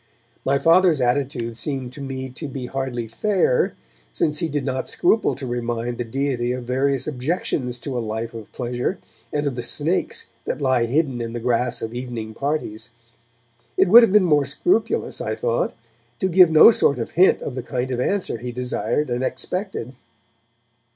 [0.43, 3.75] My Father's attitude seemed to me to be hardly fair,
[4.11, 8.33] since he did not scruple to remind the Deity of various objections to a life
[8.33, 8.97] of pleasure
[9.31, 12.89] and of the snakes that lie hidden in the grass of evening parties.
[13.77, 15.75] It would have been more scrupulous, I thought,
[16.17, 19.93] to give no sort of hint of the kind of answer he desired and expected.